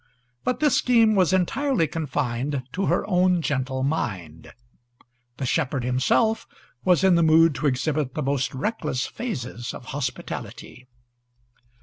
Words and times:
But 0.43 0.61
this 0.61 0.77
scheme 0.79 1.13
was 1.13 1.31
entirely 1.31 1.85
confined 1.85 2.63
to 2.73 2.87
her 2.87 3.07
own 3.07 3.43
gentle 3.43 3.83
mind; 3.83 4.51
the 5.37 5.45
shepherd 5.45 5.83
himself 5.83 6.47
was 6.83 7.03
in 7.03 7.13
the 7.13 7.21
mood 7.21 7.53
to 7.61 7.67
exhibit 7.67 8.15
the 8.15 8.23
most 8.23 8.51
reckless 8.55 9.05
phases 9.05 9.75
of 9.75 9.85
hospitality. 9.93 10.87